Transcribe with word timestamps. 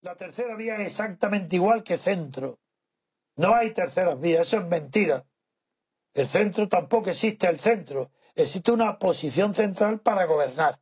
La 0.00 0.14
tercera 0.14 0.54
vía 0.54 0.76
es 0.76 0.86
exactamente 0.86 1.56
igual 1.56 1.82
que 1.82 1.98
centro. 1.98 2.60
No 3.36 3.54
hay 3.54 3.72
terceras 3.72 4.18
vías, 4.20 4.42
eso 4.42 4.58
es 4.58 4.66
mentira. 4.66 5.26
El 6.14 6.28
centro 6.28 6.68
tampoco 6.68 7.10
existe 7.10 7.48
el 7.48 7.58
centro. 7.58 8.10
Existe 8.34 8.70
una 8.70 8.98
posición 8.98 9.54
central 9.54 10.00
para 10.00 10.24
gobernar, 10.26 10.80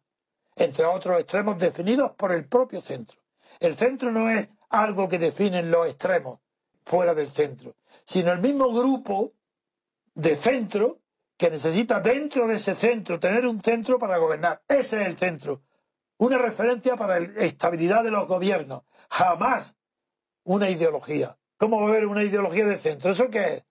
entre 0.57 0.85
otros 0.85 1.19
extremos 1.19 1.59
definidos 1.59 2.13
por 2.13 2.33
el 2.33 2.47
propio 2.47 2.83
centro. 2.83 3.19
El 3.61 3.77
centro 3.77 4.13
no 4.13 4.29
es 4.29 4.51
algo 4.69 5.09
que 5.09 5.19
definen 5.19 5.71
los 5.71 5.89
extremos 5.89 6.41
fuera 6.85 7.15
del 7.15 7.31
centro, 7.31 7.75
sino 8.05 8.33
el 8.33 8.41
mismo 8.41 8.71
grupo 8.71 9.33
de 10.15 10.37
centro 10.37 11.01
que 11.39 11.51
necesita 11.51 12.01
dentro 12.01 12.47
de 12.47 12.57
ese 12.57 12.77
centro 12.77 13.19
tener 13.19 13.47
un 13.47 13.61
centro 13.63 13.99
para 13.99 14.19
gobernar. 14.19 14.63
Ese 14.69 15.01
es 15.01 15.07
el 15.09 15.17
centro. 15.17 15.63
Una 16.19 16.39
referencia 16.39 16.97
para 16.97 17.21
la 17.21 17.43
estabilidad 17.43 18.03
de 18.03 18.11
los 18.11 18.27
gobiernos. 18.27 18.83
Jamás 19.11 19.77
una 20.45 20.71
ideología. 20.71 21.39
¿Cómo 21.59 21.81
va 21.81 21.87
a 21.87 21.89
haber 21.91 22.07
una 22.07 22.23
ideología 22.23 22.65
de 22.67 22.79
centro? 22.79 23.11
¿Eso 23.11 23.31
qué 23.31 23.55
es? 23.55 23.67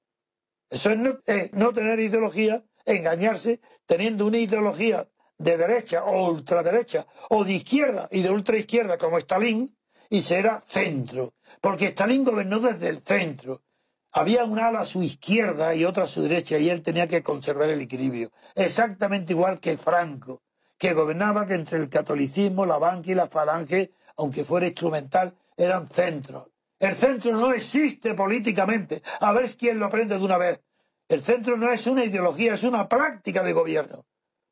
Eso 0.70 0.91
es 1.26 1.53
no, 1.53 1.73
tener 1.73 2.00
ideología, 2.00 2.63
engañarse 2.86 3.62
teniendo 3.86 4.26
una 4.26 4.38
ideología 4.38 5.08
de 5.38 5.58
derecha 5.58 6.03
o 6.03 6.31
ultraderecha 6.31 7.08
o 7.30 7.44
de 7.44 7.53
izquierda 7.53 8.08
y 8.11 8.22
de 8.22 8.31
ultraizquierda 8.31 8.97
como 8.97 9.17
Stalin 9.17 9.78
y 10.09 10.22
será 10.22 10.64
centro. 10.67 11.36
Porque 11.62 11.88
Stalin 11.88 12.23
gobernó 12.23 12.59
desde 12.59 12.89
el 12.89 13.00
centro. 13.03 13.64
Había 14.12 14.45
una 14.45 14.67
ala 14.67 14.81
a 14.81 14.86
su 14.86 15.03
izquierda 15.03 15.75
y 15.75 15.86
otra 15.86 16.06
a 16.06 16.08
su 16.08 16.23
derecha 16.23 16.58
y 16.58 16.69
él 16.69 16.81
tenía 16.81 17.08
que 17.08 17.22
conservar 17.22 17.69
el 17.69 17.81
equilibrio. 17.81 18.31
Exactamente 18.56 19.34
igual 19.34 19.59
que 19.59 19.78
Franco, 19.78 20.41
que 20.78 20.94
gobernaba 20.94 21.45
que 21.45 21.56
entre 21.56 21.78
el 21.78 21.90
catolicismo, 21.90 22.66
la 22.66 22.78
banca 22.78 23.12
y 23.12 23.16
la 23.16 23.28
falange, 23.28 23.92
aunque 24.18 24.45
fuera 24.45 24.68
instrumental, 24.68 25.36
eran 25.58 25.90
centros. 25.90 26.48
El 26.80 26.95
centro 26.95 27.31
no 27.34 27.54
existe 27.54 28.14
políticamente. 28.14 29.02
A 29.22 29.31
ver 29.34 29.50
quién 29.56 29.80
lo 29.80 29.86
aprende 29.86 30.18
de 30.18 30.23
una 30.23 30.38
vez. 30.38 30.62
El 31.08 31.22
centro 31.22 31.58
no 31.58 31.72
es 31.72 31.88
una 31.88 32.03
ideología, 32.03 32.53
es 32.53 32.64
una 32.64 32.90
práctica 32.90 33.44
de 33.44 33.53
gobierno. 33.53 34.06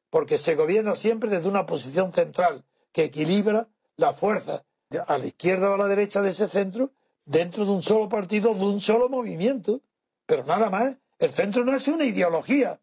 Porque 0.09 0.37
se 0.37 0.55
gobierna 0.55 0.95
siempre 0.95 1.29
desde 1.29 1.49
una 1.49 1.65
posición 1.65 2.13
central 2.13 2.63
que 2.91 3.05
equilibra 3.05 3.67
la 3.97 4.13
fuerza 4.13 4.63
a 5.07 5.17
la 5.17 5.25
izquierda 5.25 5.71
o 5.71 5.73
a 5.73 5.77
la 5.77 5.87
derecha 5.87 6.21
de 6.21 6.29
ese 6.29 6.47
centro 6.47 6.91
dentro 7.25 7.65
de 7.65 7.71
un 7.71 7.81
solo 7.81 8.09
partido, 8.09 8.53
de 8.53 8.65
un 8.65 8.79
solo 8.79 9.09
movimiento. 9.09 9.81
Pero 10.25 10.45
nada 10.45 10.69
más, 10.69 10.99
el 11.19 11.31
centro 11.31 11.65
no 11.65 11.75
es 11.75 11.87
una 11.87 12.05
ideología. 12.05 12.79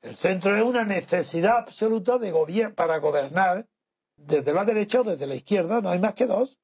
El 0.00 0.16
centro 0.16 0.56
es 0.56 0.62
una 0.62 0.84
necesidad 0.84 1.58
absoluta 1.58 2.18
de 2.18 2.32
para 2.74 2.98
gobernar 2.98 3.66
desde 4.16 4.52
la 4.52 4.64
derecha 4.64 5.00
o 5.00 5.04
desde 5.04 5.26
la 5.26 5.34
izquierda, 5.34 5.80
no 5.80 5.90
hay 5.90 5.98
más 5.98 6.14
que 6.14 6.26
dos. 6.26 6.58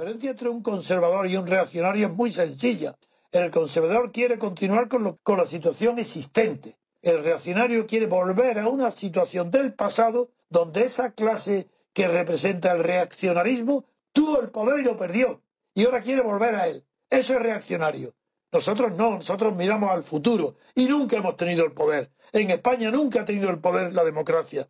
Diferencia 0.00 0.30
entre 0.30 0.48
un 0.48 0.62
conservador 0.62 1.26
y 1.26 1.36
un 1.36 1.46
reaccionario 1.46 2.06
es 2.06 2.12
muy 2.14 2.30
sencilla. 2.30 2.96
El 3.32 3.50
conservador 3.50 4.10
quiere 4.10 4.38
continuar 4.38 4.88
con, 4.88 5.18
con 5.22 5.36
la 5.36 5.44
situación 5.44 5.98
existente. 5.98 6.78
El 7.02 7.22
reaccionario 7.22 7.86
quiere 7.86 8.06
volver 8.06 8.58
a 8.58 8.68
una 8.68 8.90
situación 8.90 9.50
del 9.50 9.74
pasado 9.74 10.30
donde 10.48 10.84
esa 10.84 11.12
clase 11.12 11.68
que 11.92 12.08
representa 12.08 12.72
el 12.72 12.82
reaccionarismo 12.82 13.84
tuvo 14.12 14.40
el 14.40 14.48
poder 14.48 14.80
y 14.80 14.84
lo 14.84 14.96
perdió. 14.96 15.42
Y 15.74 15.84
ahora 15.84 16.00
quiere 16.00 16.22
volver 16.22 16.54
a 16.54 16.66
él. 16.66 16.86
Eso 17.10 17.34
es 17.34 17.40
reaccionario. 17.40 18.14
Nosotros 18.52 18.92
no, 18.96 19.10
nosotros 19.10 19.54
miramos 19.54 19.90
al 19.90 20.02
futuro 20.02 20.56
y 20.74 20.86
nunca 20.86 21.18
hemos 21.18 21.36
tenido 21.36 21.62
el 21.66 21.72
poder. 21.72 22.10
En 22.32 22.50
España 22.50 22.90
nunca 22.90 23.20
ha 23.20 23.24
tenido 23.26 23.50
el 23.50 23.58
poder 23.58 23.92
la 23.92 24.02
democracia. 24.02 24.66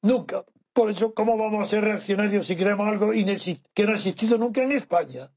Nunca. 0.00 0.46
Por 0.72 0.88
eso, 0.90 1.14
¿cómo 1.14 1.36
vamos 1.36 1.62
a 1.62 1.70
ser 1.70 1.82
reaccionarios 1.84 2.46
si 2.46 2.56
queremos 2.56 2.86
algo 2.86 3.10
que 3.10 3.84
no 3.84 3.92
ha 3.92 3.96
existido 3.96 4.38
nunca 4.38 4.62
en 4.62 4.72
España? 4.72 5.32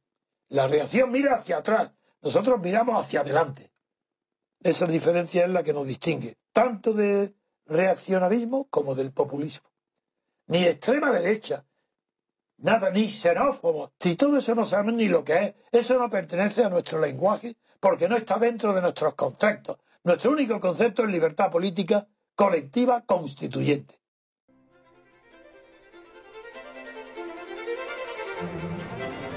La 0.49 0.67
reacción 0.67 1.11
mira 1.11 1.35
hacia 1.35 1.57
atrás, 1.57 1.91
nosotros 2.21 2.61
miramos 2.61 3.03
hacia 3.03 3.21
adelante. 3.21 3.73
Esa 4.61 4.85
diferencia 4.85 5.43
es 5.43 5.49
la 5.49 5.63
que 5.63 5.73
nos 5.73 5.87
distingue, 5.87 6.37
tanto 6.51 6.93
de 6.93 7.35
reaccionarismo 7.65 8.69
como 8.69 8.93
del 8.93 9.11
populismo. 9.11 9.69
Ni 10.47 10.65
extrema 10.65 11.11
derecha, 11.11 11.65
nada, 12.57 12.91
ni 12.91 13.09
xenófobo. 13.09 13.93
Si 13.99 14.15
todo 14.15 14.37
eso 14.37 14.53
no 14.53 14.65
sabemos 14.65 14.93
ni 14.93 15.07
lo 15.07 15.23
que 15.23 15.35
es, 15.35 15.55
eso 15.71 15.97
no 15.97 16.09
pertenece 16.09 16.63
a 16.63 16.69
nuestro 16.69 16.99
lenguaje 16.99 17.55
porque 17.79 18.07
no 18.07 18.15
está 18.15 18.37
dentro 18.37 18.73
de 18.73 18.81
nuestros 18.81 19.15
conceptos. 19.15 19.77
Nuestro 20.03 20.31
único 20.31 20.59
concepto 20.59 21.03
es 21.03 21.09
libertad 21.09 21.49
política 21.49 22.07
colectiva 22.35 23.01
constituyente. 23.01 24.02
Música 28.43 29.32